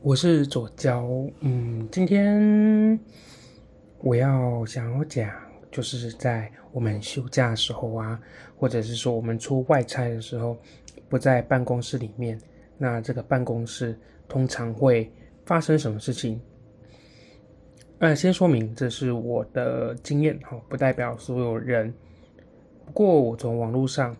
[0.00, 1.04] 我是左娇，
[1.40, 2.98] 嗯，今天
[3.98, 5.28] 我要想要讲，
[5.72, 8.18] 就是在我们休假时候啊，
[8.56, 10.56] 或者是说我们出外差的时候，
[11.08, 12.40] 不在办公室里面，
[12.78, 13.98] 那这个办公室
[14.28, 15.10] 通常会
[15.44, 16.40] 发生什么事情？
[17.98, 21.92] 呃，先说明这是我的经验哈，不代表所有人。
[22.86, 24.16] 不过我从网络上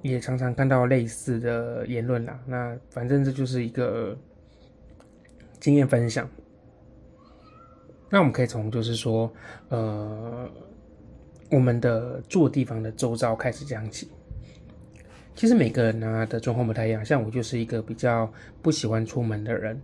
[0.00, 4.16] 也常常看到类似的言论啦，那反正这就是一个。
[5.62, 6.28] 经验分享，
[8.10, 9.32] 那我们可以从就是说，
[9.68, 10.50] 呃，
[11.52, 14.10] 我们的住地方的周遭开始讲起。
[15.36, 18.28] 其实每个人呢的状况不太一样，像我就是一个比较
[18.60, 19.80] 不喜欢出门的人，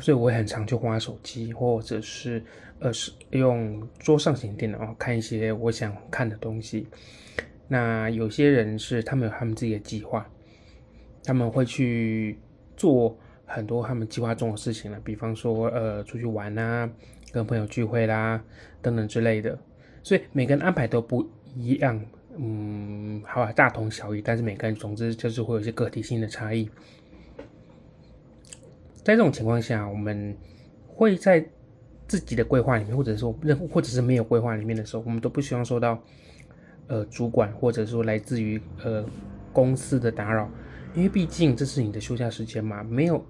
[0.00, 2.42] 所以我也很常去花手机，或者是
[2.78, 6.88] 呃是用桌上型电脑看一些我想看的东西。
[7.68, 10.26] 那有些人是他们有他们自己的计划，
[11.22, 12.38] 他们会去
[12.78, 13.14] 做。
[13.54, 16.90] 很多他们计划中的事情了，比方说，呃，出去玩啊，
[17.30, 18.42] 跟朋友聚会啦，
[18.80, 19.58] 等等之类的。
[20.02, 22.02] 所以每个人安排都不一样，
[22.38, 26.66] 嗯，好吧，大同小异，但是每个人总之就是会有一些个体性的差异。
[29.04, 30.34] 在这种情况下，我们
[30.86, 31.44] 会在
[32.08, 36.02] 自己的规划里面，或者说任或者是没有规划里面的时候，我们都不希望受到
[36.86, 39.04] 呃主管或者说来自于呃
[39.52, 40.48] 公司的打扰，
[40.94, 43.22] 因为毕竟这是你的休假时间嘛，没有。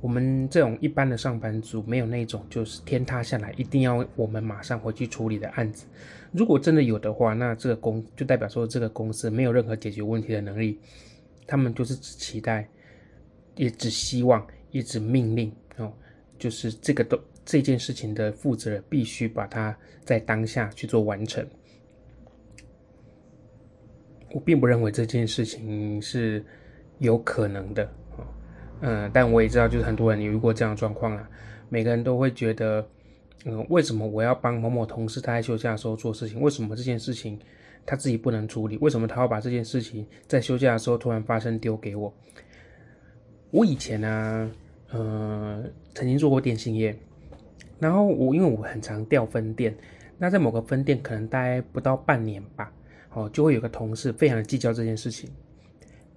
[0.00, 5.84] 我们这种一般的上班族，没有那种就是天塌下来一定要我们马上回去处理的案子。
[6.32, 10.78] 如果真的有的话，那这个公就代表说这个公司没有任何解决问题的能力，
[11.46, 12.66] 他们就是只期待，
[13.56, 15.92] 也只希望，一直命令哦，
[16.38, 21.46] 就是这个都这件事情的负责人必须把它在当下去做完成。
[24.32, 26.42] 我并不认为这件事情是
[27.00, 27.92] 有可能的。
[28.80, 31.28] 嗯，但我也知道，就是很多人有遇过这样的状况啦。
[31.68, 32.86] 每个人都会觉得，
[33.44, 36.40] 嗯，为什么我要帮某某同事他在休假的时候做事情？
[36.40, 37.38] 为什么这件事情
[37.84, 38.76] 他自己不能处理？
[38.78, 42.12] 为什么他要把这件事情在休假的时候突然发生丢给我？
[43.50, 44.50] 我以前呢，
[44.90, 45.62] 呃，
[45.94, 46.96] 曾经做过电信业，
[47.78, 49.76] 然后我因为我很常调分店，
[50.16, 52.72] 那在某个分店可能待不到半年吧，
[53.12, 55.28] 哦，就会有个同事非常的计较这件事情。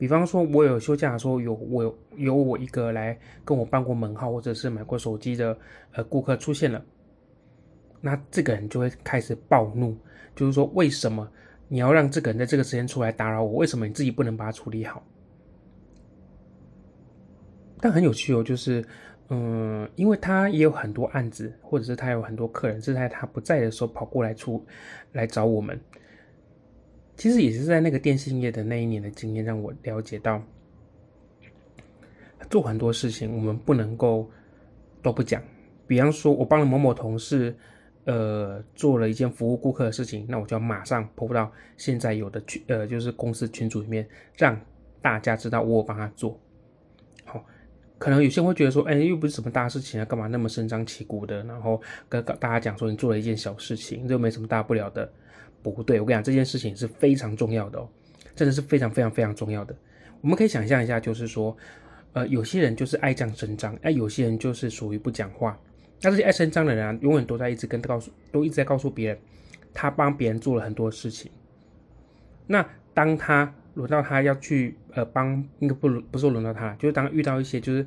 [0.03, 5.57] 比方说，我有休假的时候，有我有我一个来跟我办过门号或者是买过手机的
[5.93, 6.83] 呃顾客出现了，
[8.01, 9.97] 那这个人就会开始暴怒，
[10.35, 11.25] 就是说为什么
[11.69, 13.53] 你要让这个人在这个时间出来打扰我？
[13.53, 15.01] 为什么你自己不能把它处理好？
[17.79, 18.83] 但很有趣哦，就是
[19.29, 24.61] 嗯，因为他也有很多案子，或者是他有很多客人是在他不在的时候跑过来出
[25.13, 25.79] 来找我们。
[27.15, 30.41] 其实也是在那个电信业的那一年的经验，让我了解到，
[32.49, 34.29] 做很多事情我们不能够
[35.01, 35.41] 都不讲。
[35.85, 37.55] 比方说，我帮了某某同事，
[38.05, 44.07] 呃，做了一件服务顾客的事情，那我就要马上抛到现在有的群，呃，就是公司群组里面，
[44.37, 44.59] 让
[45.01, 46.39] 大家知道我帮他做。
[47.25, 47.45] 好，
[47.99, 51.43] 可能有些人会觉得说，哎，又不是什么大事情啊，干嘛那么声张旗鼓的？
[51.43, 51.79] 然后
[52.09, 55.11] 跟大家讲说，你做了一件小事情，这又没什么大不了的。
[55.71, 57.87] 不对，我跟你讲，这件事情是非常重要的哦，
[58.35, 59.75] 真的是非常非常非常重要的。
[60.21, 61.55] 我们可以想象一下，就是说，
[62.13, 65.59] 呃，有些人就是爱讲声张，哎，有些人就是属于不讲话。
[66.01, 69.17] 那这些爱声张的人啊，永远都在一直跟告诉，都一直在告诉别人，
[69.73, 71.31] 他帮别人做了很多事情。
[72.47, 77.85] 那当他轮到他要去，呃，帮，应该不不是轮到他，就是当遇到一些就是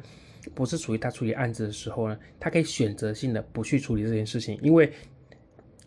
[0.54, 4.92] 不是属于他处理案子的时候呢，他可以选择性的不去处理这件事情，因为。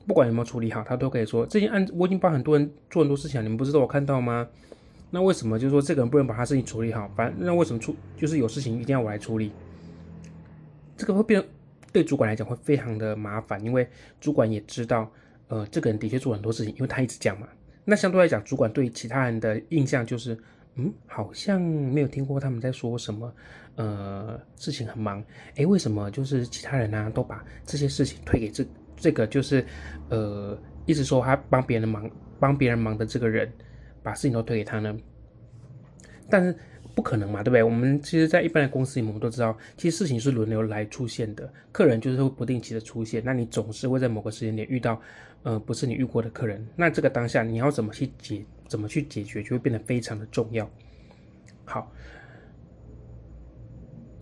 [0.07, 4.47] 不管有没有处理好，他都可以说这件案子我已经帮很多人做很多事情，你们不是都有看到吗？
[5.11, 7.07] 那为什么就是说这个人不能把他事情处理好？
[7.15, 9.51] 反正那为什么出就是有事情一定要我来处理？
[10.95, 11.43] 这个会变
[11.91, 13.87] 对主管来讲会非常的麻烦，因为
[14.21, 15.11] 主管也知道，
[15.47, 17.47] 呃，这个人的确做很多事情，因为他一直讲嘛。
[17.85, 20.37] 那相对来讲，主管对其他人的印象就是，
[20.75, 23.33] 嗯，好像没有听过他们在说什么，
[23.75, 25.23] 呃，事情很忙。
[25.55, 28.63] 诶，为什么就是其他人呢都把这些事情推给这？
[28.99, 29.65] 这个就是，
[30.09, 30.55] 呃，
[30.85, 33.51] 一直说他帮别人忙，帮别人忙的这个人，
[34.03, 34.95] 把事情都推给他呢。
[36.29, 36.55] 但是
[36.93, 37.63] 不可能嘛，对不对？
[37.63, 41.51] 我们其实，在一般的公司里，我们都知道，其实事情是轮流来出现的。
[41.71, 45.01] 客人就是会不定期的出现，那你总是会在某个时间点遇到，
[45.43, 46.67] 呃，不是你遇过的客人。
[46.75, 50.69] 那这个当下，你要怎么去解，怎么去解决，就会变得非常的重要。
[51.65, 51.91] 好。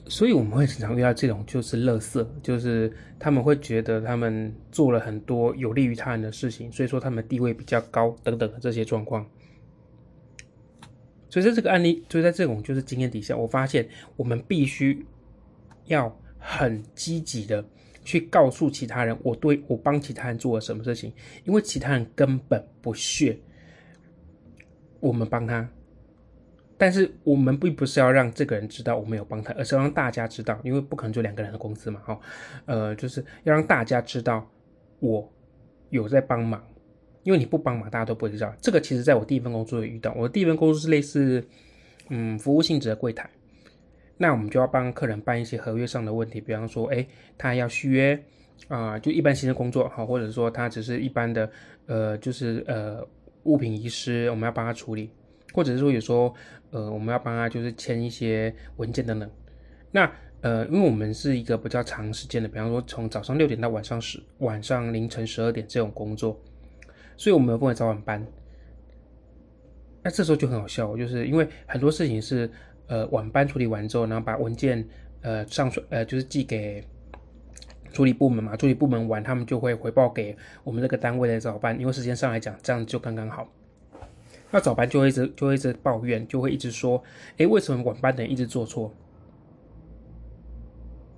[0.10, 9.26] 所以我们会经常遇到这种，就是乐色，就是他们会觉得他们做了很多有利于他人的事情，所以说他们地位比较高等等的这些状况。
[11.30, 15.06] 所以在这个案例，就在这种就是经验底下，我发现我们必须
[15.86, 17.64] 要很积极的
[18.06, 21.12] 去告诉其他人，我对我帮其他人做了什么事情，
[21.44, 23.38] 因为其他人根本不屑
[25.00, 25.70] 我们帮他。
[26.78, 32.20] 但是我们并不是要让这个人知道我们有帮他，而是让大家知道，因为不可能就两个人的公司嘛，哈，
[32.66, 34.48] 呃，就是要让大家知道
[35.00, 35.28] 我
[35.90, 36.64] 有在帮忙，
[37.24, 38.54] 因为你不帮忙，大家都不会知道。
[38.62, 41.44] 这个其实在我第一份工作遇到，我第一份工作是类似，
[42.10, 43.28] 嗯，服务性质的柜台，
[44.18, 47.08] 那我们就要帮客人办一些合约上的问题，比方说，哎，
[47.40, 48.24] 他要续约
[48.68, 51.50] 啊，就一般性的工作，好，或者说他只是一般的，
[51.88, 53.04] 呃，就是呃
[53.46, 55.10] 物品遗失，我们要帮他处理。
[55.54, 56.34] 或者是说有时候，
[56.72, 59.30] 呃，我们要帮他就是签一些文件等等。
[59.92, 60.12] 那
[60.42, 66.40] 呃，因为我们是一个比较长时间的，比方说从早上六点到晚上十晚上凌晨十二点这种工作，
[67.16, 68.24] 所以我们有分为早晚班。
[70.04, 72.50] 那这时候就很好笑，就是因为很多事情是
[72.86, 74.88] 呃晚班处理完之后，然后把文件
[75.22, 76.84] 呃上传呃就是寄给
[77.92, 83.52] 处理部门嘛，处理部门完他们就会回报给我们这个单位的早班，因为时间上来讲这样就刚刚好。
[84.52, 87.04] 那早班就会一直就会一直抱怨，就会一直说
[87.38, 88.94] ：“哎，为什么晚班的人一直做错？”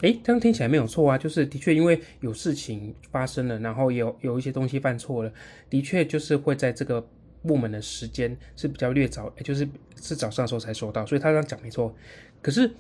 [0.02, 5.34] 哎，这样听起来没有错啊，就是的确因为有事情发生了，然后有有一些东西犯错了，
[5.70, 7.06] 的确就是会在这个
[7.44, 9.68] 部门的时间是比较略早，就是
[10.02, 11.94] 是早上的时候才收到，所以他这样讲没错。
[12.42, 12.72] 可是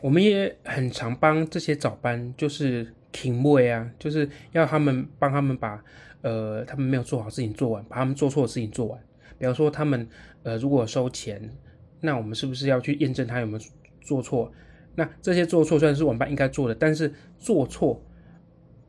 [0.00, 5.84] 我们也很常帮这些早班，就是停位啊，就是要他们帮他们把
[6.22, 8.98] 呃他们没有做好事情做完，把他们做错的事情做完。
[9.42, 10.08] 比方说，他们
[10.44, 11.50] 呃，如果收钱，
[11.98, 13.64] 那我们是不是要去验证他有没有
[14.00, 14.52] 做错？
[14.94, 18.00] 那这些做错虽然是晚班应该做的，但是做错，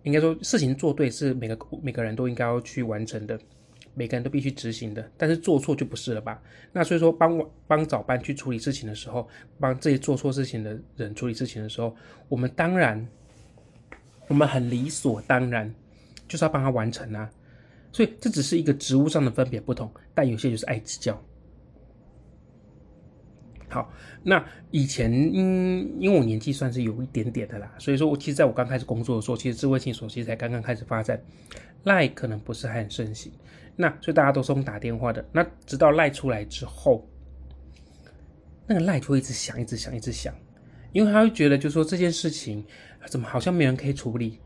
[0.04, 3.36] 应该说事情做对是每个每个人都应该要去完成的，
[3.96, 5.04] 每个人都必须执行的。
[5.18, 6.40] 但是做错就不是了吧？
[6.72, 9.28] 那所以说，帮帮早班去处理事情的时候，
[9.60, 11.96] 帮这些做错事情的人处理事情的时候，
[12.30, 13.04] 我们当然，
[14.28, 15.74] 我们很理所当然
[16.28, 17.28] 就是要帮他完成啊。
[17.94, 21.18] 所以这只是一个职务上的分别不同，但有些就是爱计较。
[23.70, 23.92] 好，
[24.22, 31.20] 那以前因因为我年纪算是有一点点的啦，所以说我其实在我刚开始工作的时候，其实智慧型手机才刚刚开始发展，
[31.84, 33.32] 赖可能不是很盛行，
[33.76, 35.26] 那所以大家都是用打电话的。
[35.32, 37.08] 那直到赖出来之后，
[38.68, 40.34] 那个赖就会一直响，一直响，一直响，
[40.92, 42.64] 因为他会觉得就是说这件事情
[43.08, 44.40] 怎么好像没人可以处理，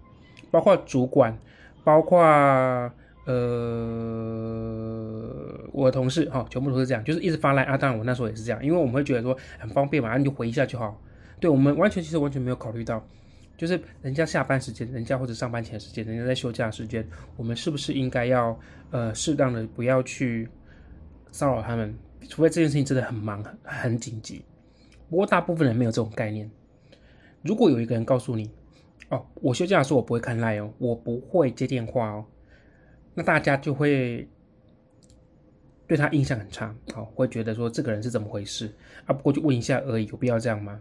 [0.51, 1.37] 包括主管，
[1.83, 2.91] 包括。
[3.27, 3.33] 呃，
[5.73, 7.77] 我的同事哈，全部都是这样，就是一直发来啊。
[7.77, 10.97] 当然，我那时候也是这样，因为我们会觉得说很方便嘛，你就回一下就好。
[11.41, 13.05] 对我们完全其实完全没有考虑到，
[13.57, 18.57] 就是人家下班时间，人家或者上班前时间，人家在休假时间，我们是不是应该要
[18.91, 20.47] 呃适当的不要去
[21.31, 21.93] 骚扰他们？
[22.29, 24.43] 除非这件事情真的很忙很紧急。
[25.09, 26.49] 不过大部分人没有这种概念。
[27.43, 28.49] 如果有一个人告诉你，
[29.09, 32.25] 哦，我休假的时候我不会看赖哦，我不会接电话哦。
[33.17, 34.27] 那大家就会
[35.87, 38.71] 对他印象很差，好，会觉得说这个人是怎么回事
[39.05, 39.11] 啊？
[39.11, 40.79] 不过就问一下而已，有必要这样吗？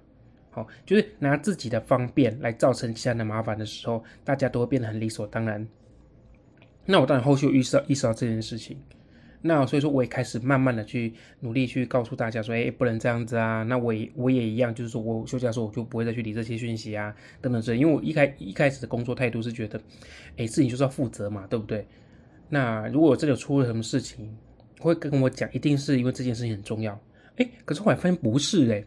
[0.50, 5.66] 好，就是拿自己的方便来造成其他的麻烦的时候，大家都会变得很理所当然。
[6.84, 8.78] 那我当然后续意识到意识到这件事情，
[9.40, 13.62] 那所以说我也开始慢慢的去努力去告诉大家说，哎，不能这样子啊。
[13.62, 19.80] 那我也我也一样，就是说我休假的时候我就不会再去理这些讯息啊，等等这，因为我一开一开始的工作态度是觉得，
[20.36, 21.86] 哎，事情就是要负责嘛，对不对？
[22.48, 24.36] 那如果这里出了什么事情，
[24.78, 26.98] 会跟我讲，一定是因为这件事情很重要。
[27.36, 28.84] 哎，可是后来发现不是哎，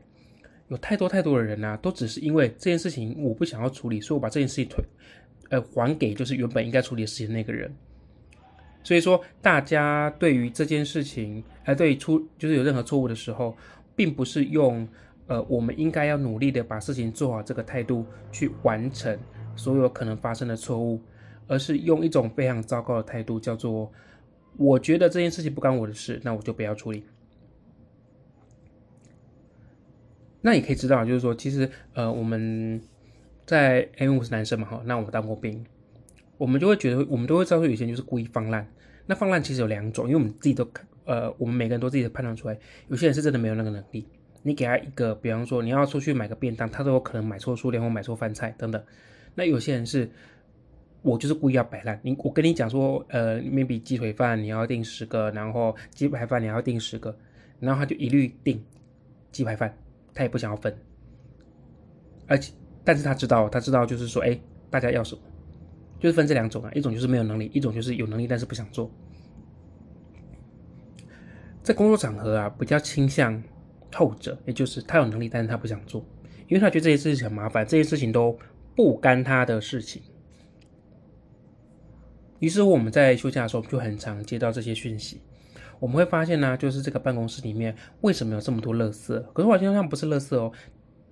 [0.69, 4.83] 有太多太多的人啊，都只是因为这件事情我不想要处理，所以我把这件事情推，
[5.49, 7.71] 呃，还给就是原本应该处理的事情那个人。
[8.81, 13.55] 所以说，大家对于这件事情，呃，对出就是有任何错误的时候，
[13.95, 14.87] 并不是用
[15.27, 19.19] 呃我们应该要努力的把事情做好这个态度去完成
[19.55, 21.01] 所有可能发生的错误。
[21.49, 23.91] 而是用一种非常糟糕的态度，叫做
[24.55, 27.03] “我觉得这件事情不关我的事，那我就不要处理。”
[30.41, 32.79] 那你可以知道，就是说，其实呃，我们
[33.47, 35.65] 在因为我是男生嘛，哈，那我当过兵，
[36.37, 38.65] 我们就会觉得，我们都会知道，有些人就是故意放烂。
[39.07, 40.69] 那放烂其实有两种，因为我们自己都
[41.05, 42.55] 呃，我们每个人都自己的判断出来，
[42.89, 44.07] 有些人是真的没有那个能力。
[44.43, 48.81] 你给他一个，比方说你要出去买个便当，他都有可能买错数量或买错饭菜等等。
[49.33, 50.09] 那有些人是。
[51.01, 57.17] 我就是故意要摆烂，你我跟你讲说，呃，maybe 鸡腿饭你要订十个，然后鸡排饭你要订十个，
[57.59, 58.61] 然后他就一律订
[59.31, 59.73] 鸡排饭，
[60.13, 60.77] 他也不想要分，
[62.27, 62.51] 而且
[62.83, 64.37] 但是他知道，他知道就是说，哎，
[64.69, 65.21] 大家要什么，
[65.99, 68.91] 就是分这两种啊，一种就是没有能力，一种就是有能力但是不想做。
[71.63, 73.41] 在工作场合啊，比较倾向
[73.93, 76.03] 后者，也就是他有能力但是他不想做，
[76.47, 78.37] 因为他觉得这些事情很麻烦，这些事情都
[78.75, 80.01] 不干他的事情。
[82.39, 85.21] 于是我们在休假的时候就很常接到这些讯息，
[85.79, 89.21] 我们会发现呢，就是这个办公室里面为什么有这么多垃圾？
[89.33, 90.51] 可是我现他们不是垃圾哦，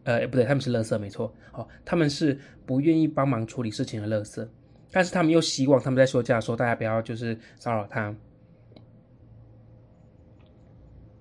[0.04, 4.48] 呃，不对，他们是垃圾，没错，哦，他们是不愿意帮忙处理事情的垃圾，
[4.92, 8.16] 但是他们又希望他们在休假的时候大家不要就是骚扰他。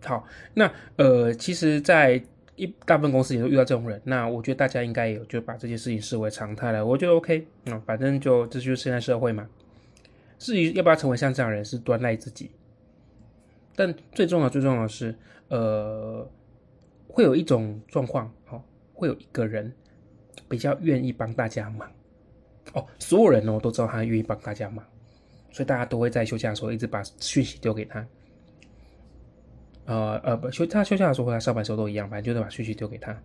[0.04, 2.22] 好，那呃，其实，在
[2.54, 9.48] 一大部分公司也都遇到这种人，那我觉得大家应该有就把这件事情视为常态了，我觉得 OK，啊，反正就这就是现在社会嘛。
[10.38, 12.50] 至于要不要成为像这样的人，是端赖自己。
[13.74, 15.14] 但最重要、最重要的是，
[15.48, 16.28] 呃，
[17.08, 18.62] 会有一种状况，哦，
[18.94, 19.72] 会有一个人
[20.48, 21.90] 比较愿意帮大家忙。
[22.72, 24.84] 哦，所有人哦都知道他愿意帮大家忙，
[25.50, 28.06] 所以大家都会在休假的时候一直把讯息丢给他。
[29.84, 33.16] 呃呃不休他休假的时候和他上班时候都一样，反正就是把讯息丢给他。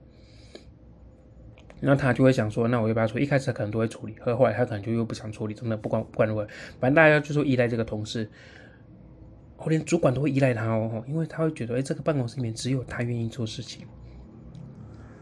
[1.82, 3.24] 然后他就会想说，那我要不要处理？
[3.24, 5.54] 一开始可能都会处理，和后来他可能就又不想处理。
[5.56, 6.48] 真的不管不管如何，
[6.80, 8.30] 反正大家就说依赖这个同事，
[9.58, 13.86] 我连主管都会依赖他哦，因为他会觉得，哎，这个办公室里面只有他愿意做事情。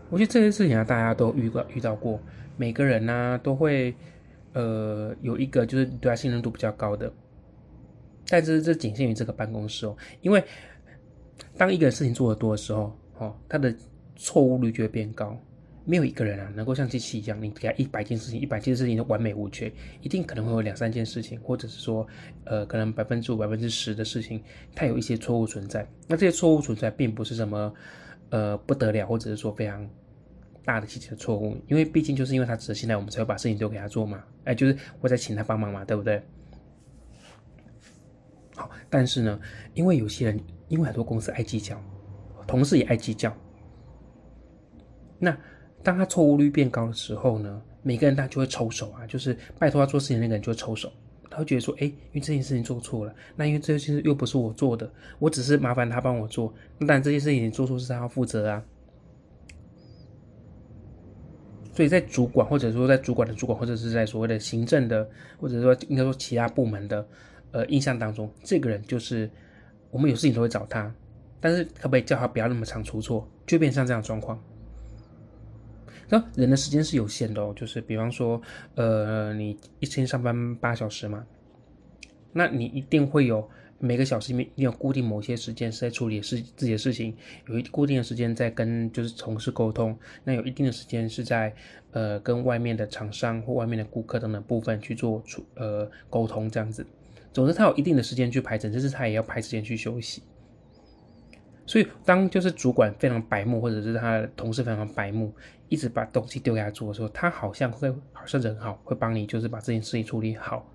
[0.10, 2.20] 我觉得这些事情啊，大家都遇过遇到过，
[2.58, 3.96] 每个人呢都会
[4.52, 7.10] 呃有一个就是对他信任度比较高的，
[8.28, 10.44] 但是这仅限于这个办公室哦，因为
[11.58, 13.74] 当一个事情做得多的时候，哦，他的
[14.18, 15.40] 错误率就会变高。
[15.90, 22.06] 没有一个人啊，能够像机器一样，你给他一百件事情，一百件事情都完美无缺，一定可能会有两三件事情，或者是说，
[22.44, 24.40] 呃，可能百分之五、百分之十的事情，
[24.76, 25.84] 它有一些错误存在。
[26.08, 27.74] 那这些错误存在，并不是什么，
[28.30, 29.90] 呃，不得了，或者是说非常
[30.64, 36.22] 大的细节的错误，因为毕竟就是因为他值得信赖，我们才会把事情丢给他做嘛，哎，就是我在请他帮忙嘛，对不对？
[38.56, 39.40] 好，但是呢，
[39.74, 41.84] 因为有些人，因为很多公司爱计较，
[42.46, 43.36] 同事也爱计较，
[45.18, 45.36] 那。
[45.84, 50.92] 当他错误率变高的时候呢，每个人他就会抽手啊，就是拜托他做事情那个人就会抽手，
[51.30, 58.64] 他会觉得说，哎，因为这件事情做错了，那因为这件事又不是我做的，我只是麻烦他帮我做，那但这件事情做错是他要负责啊。
[61.72, 65.10] 所以在主管或者说在主管的主管或者是在所谓的行政的
[65.40, 67.08] 或者说应该说其他部门的
[67.52, 69.30] 呃印象当中，这个人就是
[69.90, 70.94] 我们有事情都会找他，
[71.40, 74.38] 但是可不可以叫他不要那么常出错，就变成这样状况。
[76.10, 78.42] 那人的时间是有限的哦，就是比方说，
[78.76, 81.26] 呃，你一天上班八小时嘛，
[82.34, 83.48] 那你一定会有
[83.78, 87.16] 每个小时里面你有固定某些时间是在处理事自己的事情，
[87.48, 91.54] 有一固定的时间在跟就是同事沟通，那有一定的时间是在
[91.92, 96.86] 呃跟外面的厂商或外面的顾客等等部分去做处呃沟通这样子。
[97.32, 100.24] 总之，他有一定的时间去排整，但是他也要排时间去休息。
[101.70, 105.32] 所以，当就是主管非常白目，或者是他的同事非常白目，
[105.68, 110.68] 一直把东西丢给他做的时候，他好像会好像人好，会帮你就是把这件事情处理好。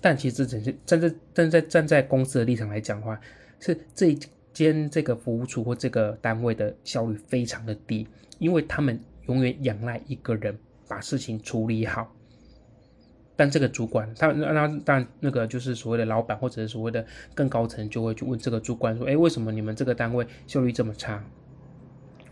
[0.00, 3.20] 但其实，只是站在站在站在公司的立场来讲的话，
[3.60, 4.18] 是这一
[4.52, 8.08] 间这个服务处或这个单位的效率非常的低，
[8.40, 12.12] 因为他们永远仰赖一个人把事情处理好。
[13.36, 21.22] 但这个主管，他那那但那个就是所谓的老板或者是所谓的更高层，就会去问这个主管说：“哎，为什么你们这个单位效率这么差？”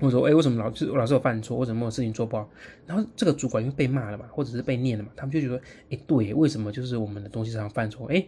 [0.01, 2.51] 或者说：“哎，为什么老是老是有犯错，为什么有事情做不好？”
[2.87, 8.07] 然后这个主管因为被骂了嘛，或者是被念了嘛，他们就觉得：“哎，对，为什么就是我们的东西常犯错？
[8.09, 8.27] 哎，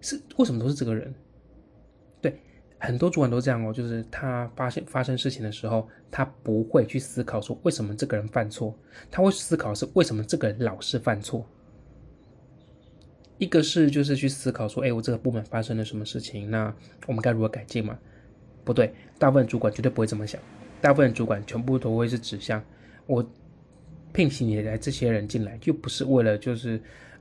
[0.00, 1.14] 是为什么都是这个人？”
[2.22, 2.40] 对，
[2.78, 8.74] 很多主管都这样哦，就是他发现发生事情的时候，他不会去思考说为什么这个人犯错，
[9.10, 11.46] 他会思考是为什么这个人老是犯错。
[13.38, 16.74] 一个是就是去思考说，哎，我这个部门发生了什么事情，那
[17.06, 17.98] 我们该如何改进嘛？
[18.64, 20.40] 不对，大部分主管绝对不会这么想，
[20.80, 22.62] 大部分主管全部都会是指向
[23.06, 23.24] 我
[24.12, 26.80] 聘请你来这些人进来，就不是为了就是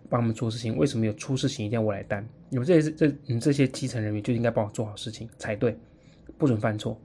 [0.09, 2.25] 帮我们做事情，为什么有出事情一定要我来担？
[2.49, 5.77] 你们这些这你这些基层人员就应该帮我做好事情才对，
[6.37, 6.99] 不准犯错。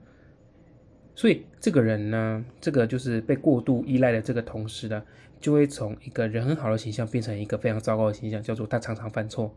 [1.13, 5.03] 所以这个人呢，这个就是被过度依赖的这个同事呢。
[5.41, 9.53] 就会从一个人很好的形象变成一个非常糟糕的形象，叫做他常常犯错。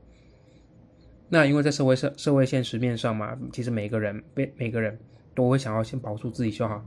[1.29, 4.99] 那因为在社会社社会现实面上嘛，其实每个人每每个人
[5.35, 6.85] 都会想要先保住自己就好。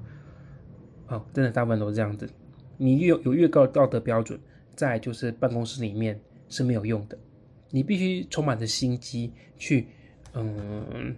[1.07, 2.29] 哦，真的大部分都是这样子。
[2.77, 4.39] 你越有越高的道德标准，
[4.75, 7.17] 在就是办公室里面是没有用的。
[7.69, 9.87] 你必须充满着心机去
[10.33, 11.15] 嗯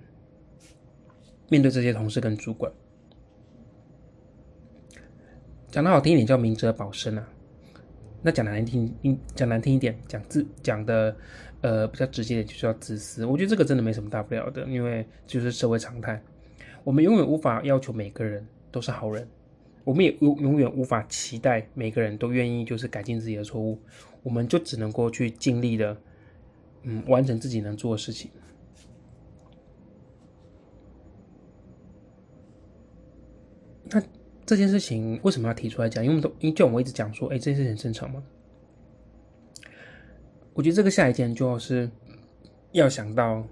[1.49, 2.71] 面对这些同事跟主管。
[5.69, 7.27] 讲的好听一点叫明哲保身啊。
[8.21, 8.93] 那讲难听，
[9.33, 11.15] 讲难听一点，讲自讲的，
[11.61, 13.25] 呃，比较直接点，就叫自私。
[13.25, 16.21] 我觉得这个真的没什么大不了的，因为就是社会常态。
[16.83, 19.27] 我们永远无法要求每个人都是好人，
[19.83, 23.79] 我们也永永远无法期待每个人都愿意就是改进自己的错误，
[24.23, 25.95] 我们就只能够去尽力的，
[26.83, 28.29] 嗯，完成自己能做的事情。
[33.91, 34.01] 那
[34.49, 36.03] 这件事情为什么要提出来讲？
[36.03, 38.23] 因为都因为就我一直讲说，哎，这件事情很正常嘛？
[40.55, 41.87] 我觉得这个下一件就是
[42.71, 43.45] 要想到，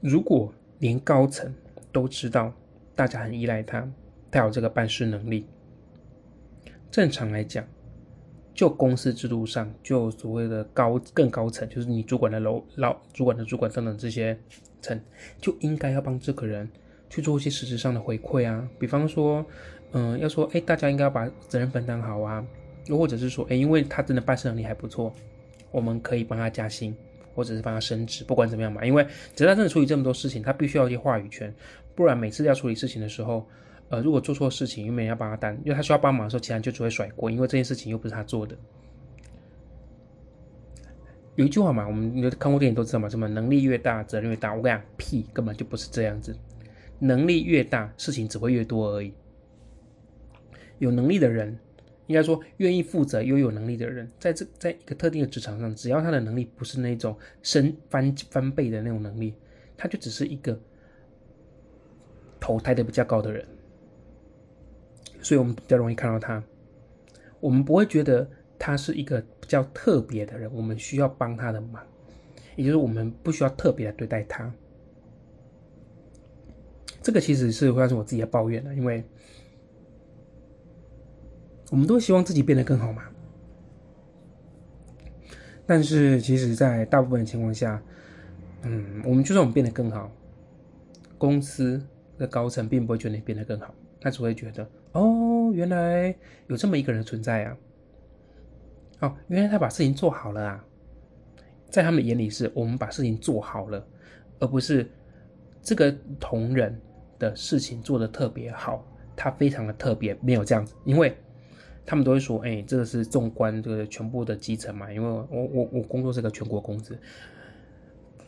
[0.00, 1.54] 如果连高层
[1.92, 2.50] 都知道。
[2.96, 3.92] 大家很依赖他，
[4.30, 5.46] 他有这个办事能力。
[6.92, 7.66] 正常来讲，
[8.54, 14.38] 就公司制度上，就所谓的高更高层，就是你主管的楼老主管的主管等等这些
[14.80, 14.98] 层，
[15.40, 16.70] 就应该要帮这个人
[17.14, 18.68] 去做一些实质上的回馈啊。
[18.76, 19.44] 比方说，
[19.92, 22.44] 嗯，要说，哎，大家应该要把责任分担好啊。
[22.86, 25.12] 又或者是说，哎，因为他真的办事能力还不错，
[25.70, 26.94] 我们可以帮他加薪，
[27.34, 28.84] 或者是帮他升职，不管怎么样嘛。
[28.84, 29.06] 因为
[29.36, 31.54] 只要他真的处理这么多事情，他必须要一些话语权。
[31.94, 33.46] 不然每次要处理事情的时候，
[33.88, 38.56] 呃，如果做错事情，又没人要帮他担，因为他需要帮忙的时候，其他人就只会甩锅，因为这件事情又不是他做的。
[41.36, 44.52] 有一句话嘛，我们看过电影都知道嘛，什么能力越大，责任越大。
[44.54, 46.36] 我跟你讲，屁，根本就不是这样子。
[47.06, 49.12] 能力越大，事情只会越多而已。
[50.78, 51.58] 有能力的人，
[52.06, 59.34] 应该说愿意负责又有能力的人，在这在一个特定的职场上，只要他的能力不是那种升翻翻倍的那种能力，
[59.76, 60.58] 他就只是一个。
[62.40, 63.42] 投胎的比较高的人，
[65.22, 66.44] 所以我们比较容易看到他。
[67.40, 71.82] 我们不会觉得他是一个比较特别的人，我们需要帮他的忙，
[72.54, 74.52] 也就是我们不需要特别的对待他。
[77.04, 79.04] 这个其实是会是我自己的抱怨的，因为
[81.70, 83.04] 我们都希望自己变得更好嘛。
[85.64, 87.80] 但是其实，在大部分情况下，
[88.62, 90.10] 嗯，我们就算我们变得更好，
[91.16, 91.80] 公司。
[92.16, 96.14] 的高层并不会觉得你变得更好，他只会觉得哦，原来
[96.46, 97.56] 有这么一个人存在啊，
[99.00, 100.64] 哦，原来他把事情做好了啊，
[101.70, 103.84] 在他们眼里是我们把事情做好了，
[104.38, 104.88] 而不是
[105.60, 106.80] 这个同仁
[107.18, 111.16] 的事情做的特别好，他非常的特别，没有这样子，因为
[111.84, 116.98] 他们都会说，哎，这个是纵观这个全部的基层嘛，因为我我我工作是个全国公司，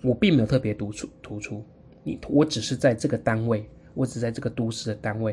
[0.03, 1.65] 我并没有特别突出突出，
[2.03, 3.69] 你我只是在这个单位。
[3.97, 5.33] 我只在这个都市的单位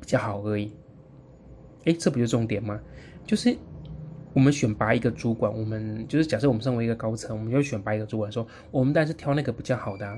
[0.00, 0.70] 比较好而已，
[1.84, 2.80] 哎，这不就重点吗？
[3.26, 3.56] 就是
[4.32, 10.16] 我们选拔一个主管，我们就是假设我们身为一个高层，我们就选拔一个主管，说我们当然是挑那个比较好的啊。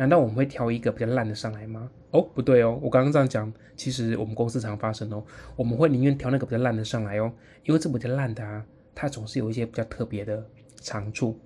[0.00, 1.90] 难道我们会挑一个比较烂的上来吗？
[2.10, 5.22] 哦，不对哦，我刚刚这样讲，其实我们公司常发生哦，
[5.56, 7.30] 我们会宁愿挑那个比较烂的上来哦，
[7.64, 10.42] 因为这比较烂的啊，它总是有一些比较特别的
[10.76, 11.38] 长处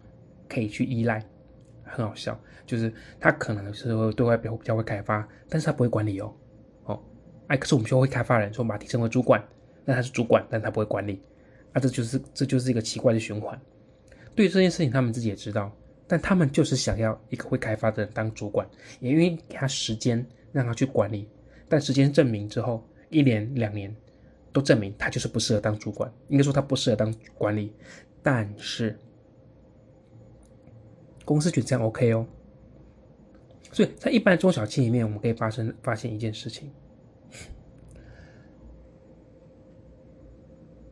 [0.48, 1.20] 可以去依赖。
[1.82, 6.32] 很好笑，就是他可能是会对外表比较会开发，但是他不会管理哦。
[6.84, 7.02] 哦，
[7.48, 9.42] 哎，可是我们学会开发人，说把他提升为主管，
[9.84, 11.20] 那他是主管，但他不会管理，
[11.72, 13.60] 啊，这就是这就是一个奇怪的循环。
[14.36, 15.72] 对于这件事情，他们自己也知道，
[16.06, 18.68] 但他们就是想要一个会开发的人当主管，
[19.00, 21.28] 也愿意给他时间让他去管理。
[21.68, 23.94] 但时间证明之后，一年两年
[24.52, 27.72] 都证明他就是不适合当主管，应该说他不适合当管理，
[28.22, 28.98] 但是。
[31.26, 32.26] 公司觉得这样 OK 哦，
[33.72, 36.70] 所以在一般中小企里面，我们可以发生发现一件事情：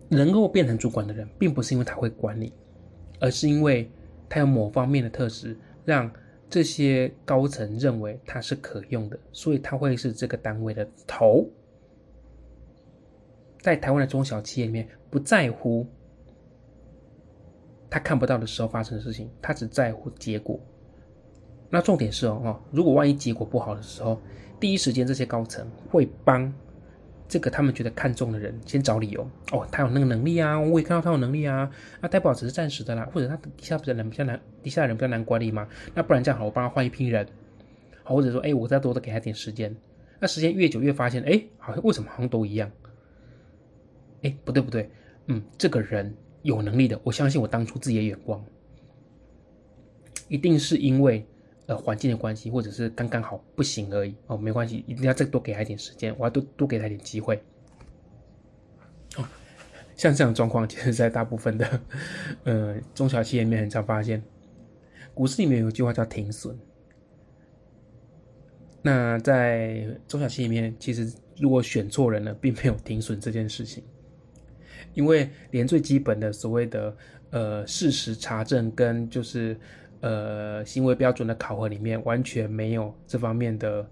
[0.08, 2.50] 能够变成主管的人，并不是因为他会管理，
[3.20, 3.90] 而是因为
[4.32, 6.10] 他有某方面的特质，让
[6.48, 11.46] 这些高层认为他是可用的，所以他会是这个单位的头。
[13.60, 15.86] 在台湾的中小企业里面，不在乎。
[17.90, 20.58] 他看不到的时候发生的事情，他只在乎结果。
[21.68, 24.18] 那重点是哦，如果万一结果不好的时候，
[24.58, 26.50] 第一时间这些高层会帮
[27.32, 29.26] 这个他们觉得看重的人先找理由。
[29.52, 31.70] 哦，他有那个能力啊，我也看到他有能力啊，
[32.02, 35.66] 那代表只是暂时的啦，或者他底下比较难比较难，底下的人比较难管理嘛。
[35.94, 37.26] 那不然这样好，我帮他换一批人，
[38.02, 39.74] 好，或者说，哎，我再多的给他点时间。
[40.20, 42.70] 那时间越久越发现，哎，好像为什么好像都一样？
[44.22, 44.90] 哎，不对不对，
[45.28, 46.14] 嗯，这个人。
[46.42, 48.44] 有能力的，我相信我当初自己的眼光，
[50.26, 51.24] 一定是因为
[51.66, 57.36] 呃环境的关系，或者是刚刚好不行而已哦，没关系，一定要再多给他一点时间，我要多多给他一点机会。
[59.16, 59.24] 哦，
[59.96, 61.80] 像这样状况，其实，在大部分的
[62.44, 64.22] 呃中小企业里面很常发现。
[65.14, 66.58] 股市里面有一句话叫停损，
[68.80, 73.84] 那在中小企业里面，其实如果选错人了，并没有停损这件事情。
[74.94, 76.96] 因为连最基本的所谓的
[77.30, 79.54] 呃事实查证跟就是
[80.02, 83.88] 呃行为标准的考核里面完全没有这方面的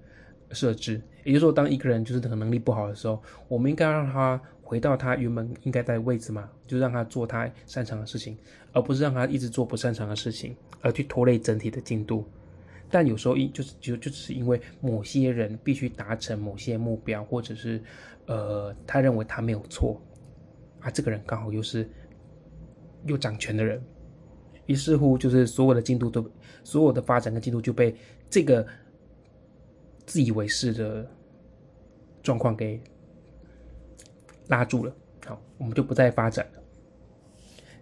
[0.51, 1.01] 设置。
[1.25, 8.37] 也就是说，当一个人就是这个能力不好的时候，我们应该让他回到他原本应该在位置嘛，就让他做他擅长的事情，
[8.73, 12.25] 而不是让他一直做不擅长的事情，而去拖累整体的进度。
[12.91, 17.81] 但有时候一就是就就只是因为某些人必须达成某些目标，或者是
[18.27, 20.01] 呃他认为他没有错
[20.81, 21.89] 啊，这个人刚好又是
[23.05, 23.81] 又掌权的人，
[24.71, 26.31] 于是乎就是所有的进度都
[26.63, 27.95] 所有的发展跟进度就被
[28.29, 28.67] 这个。
[30.07, 31.09] 自以为是的
[32.21, 32.83] 状况给
[34.49, 34.93] 拉住了，
[35.25, 36.61] 好，我们就不再发展了。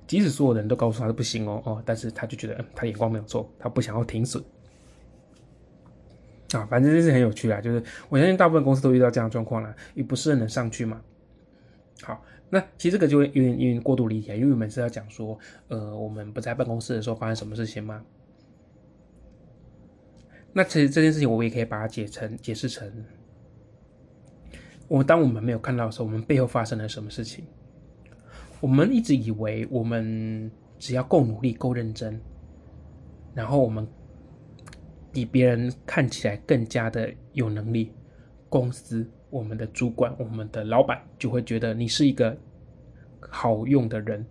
[0.07, 4.45] 即使所有人都告诉他不行哦哦，但是他就觉得嗯，他眼光没有错，他不想要停损
[6.53, 6.67] 啊。
[6.67, 11.01] 反正这是很有趣啦，就是我相信大部分公司都遇到这样状况了，也不是很能上去嘛。
[12.03, 18.05] 好，那其实这个就会有点有点过度理解，因为我们是要讲说，呃，我们不在办公室的时候发生什么事情吗？
[20.53, 22.91] 那其实这件事情，我也可以把它解成解释成，
[24.89, 27.45] 我当我们没有看到的时候，我们背后发生了什么事情？
[28.61, 32.19] 我们一直以为我们只要够努力、够认真，
[33.35, 33.87] 然后我们
[35.13, 37.93] 比别人看起来更加的有能力，
[38.49, 42.37] 公司、我们的主管、我们的老板就会觉得你是一个
[43.21, 44.25] 好用的人，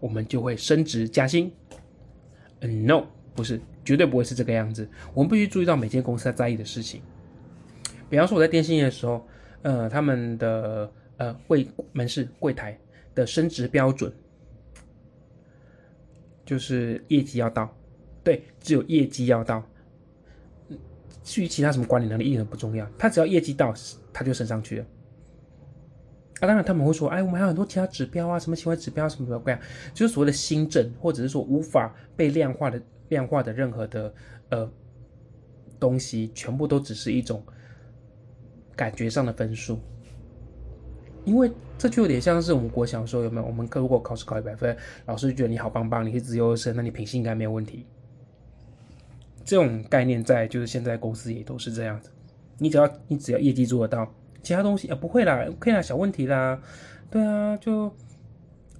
[0.00, 1.52] 我们就会升职加薪。
[2.60, 3.60] 嗯，no，不是。
[3.84, 4.88] 绝对不会是这个样子。
[5.12, 7.02] 我们必须注意到每间公司在意的事情。
[8.08, 9.26] 比方说，我在电信业的时候，
[9.60, 12.78] 呃，他们的呃柜门市柜台
[13.14, 14.10] 的升职标准
[16.46, 17.76] 就是业绩要到，
[18.22, 19.62] 对，只有业绩要到。
[21.22, 23.74] 至于其他什么管理能力一点都不重要，他只要业绩到，
[24.14, 24.86] 他就升上去了。
[26.40, 29.60] 啊，当然他们会说，哎，我们还有很多其他指标啊，什么行为指标什么的，这样
[29.92, 32.80] 就是所谓的新政，或者是说无法被量化的。
[33.10, 34.12] 量化的任何的
[34.48, 34.68] 呃
[35.78, 37.44] 东西，全部都只是一种
[38.74, 39.78] 感觉上的分数，
[41.26, 43.46] 因为这就有点像是我们国小时候有没有？
[43.46, 44.74] 我们如果考试考一百分，
[45.04, 47.86] 老师就觉得你好棒棒，你是自优生，那你品性应该没有问题。
[49.44, 52.10] 这种概念在就是现在公司也都是这样子，
[52.58, 56.60] 你只要你只要业绩做得到，其他东西啊不会啦，OK 啦，小问题啦，
[57.10, 57.94] 对啊，就。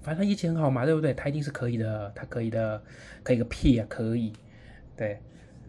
[0.01, 1.11] 反正他业绩很好嘛，对不对？
[1.15, 2.79] 他一定是可以的，他可以的，
[3.23, 4.31] 可以个屁啊，可以，
[4.95, 5.19] 对，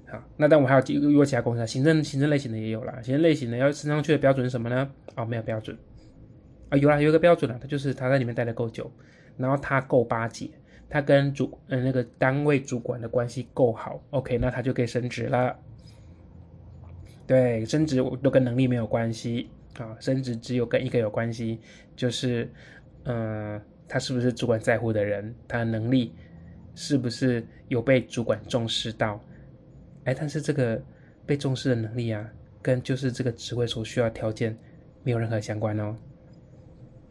[0.06, 4.90] 好，那但我还有几个其他公司，行政行政类型的也有啦，行政类型的要升上去的标准是什么呢？
[5.14, 5.74] 哦，没有标准，
[6.68, 8.92] 啊，有啦，有一个标准了，他就是他在里面待的够久，
[9.38, 10.50] 然后他够巴结，
[10.90, 15.56] 他跟主呃那个单位主管的关系够好，OK，那他就可以升职了。
[17.26, 21.60] 对，升职都跟能力没有关系啊，升职只有跟一个有关系，
[21.94, 22.50] 就是
[23.04, 23.60] 嗯。
[23.88, 25.32] 他是不是主管在乎的人？
[25.46, 26.12] 他的能力
[26.74, 29.22] 是不是有被主管重视到？
[30.02, 30.82] 哎，但是这个
[31.24, 32.28] 被重视的能力啊，
[32.60, 34.58] 跟就是这个职位所需要条件
[35.04, 35.96] 没有任何相关哦。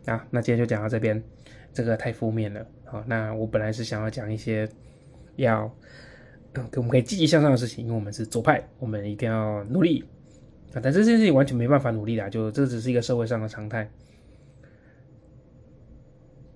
[0.05, 1.23] 啊，那今天就讲到这边，
[1.71, 2.67] 这个太负面了。
[2.83, 4.67] 好，那我本来是想要讲一些
[5.37, 5.73] 要，
[6.75, 10.03] 我们可以积极向上的事情，因为我们是左派，我们一定要努力
[10.73, 10.81] 啊。
[10.81, 13.89] 但这件事情完全没办法努力的，就这只是一个社会上的常态。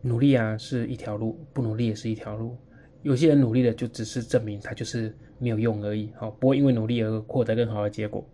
[0.01, 2.55] 努力啊是一条路，不努力也是一条路。
[3.01, 8.25] 有些人努力的就只是证明他就是没有用而已，好，不会因为努力而获得更好的结果。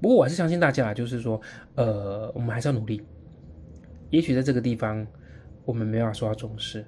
[0.00, 1.40] 不过我还是相信大家，就是说，
[1.76, 3.02] 呃，我们还是要努力。
[4.10, 5.06] 也许在这个地方
[5.64, 6.84] 我们没法受到重视，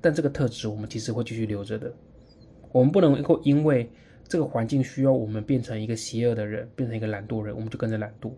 [0.00, 1.92] 但这个特质我们其实会继续留着的。
[2.76, 3.90] 我们不能够因为
[4.28, 8.30] 这个环境需要我们变成一个邪恶的人，变成一个懒惰人，我们就跟着懒惰。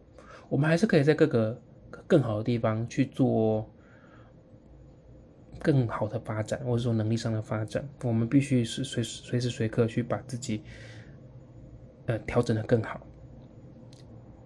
[0.48, 1.61] 我们还是可以在各个
[2.07, 3.68] 更好的地方去做。
[5.61, 10.62] 更好的发展，或者说能力上的发展，我们必须是随随时随刻去把自己，
[12.07, 13.05] 呃，调整的更好。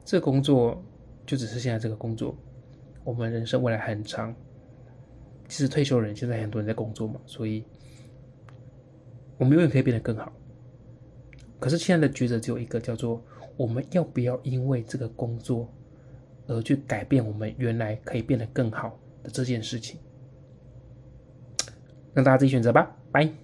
[0.07, 0.83] 这工作
[1.27, 2.35] 就只是现在这个工作，
[3.05, 4.35] 我们人生未来很长。
[5.49, 7.63] 其实退休人现在很多人在工作嘛，所以
[9.43, 10.33] 我们永远可以变得更好。
[11.59, 13.21] 可是现在的抉择只有一个，叫做
[13.57, 15.69] 我们要不要因为这个工作
[16.47, 19.99] 而去改变我们原来可以变得更好的这件事情。
[22.15, 23.42] 让大家自己选择吧，拜。